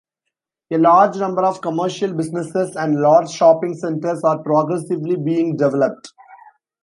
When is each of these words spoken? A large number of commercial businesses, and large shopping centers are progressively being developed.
A 0.71 0.79
large 0.79 1.17
number 1.17 1.43
of 1.43 1.61
commercial 1.61 2.11
businesses, 2.15 2.75
and 2.75 2.99
large 3.01 3.29
shopping 3.29 3.75
centers 3.75 4.23
are 4.23 4.41
progressively 4.41 5.15
being 5.15 5.55
developed. 5.55 6.11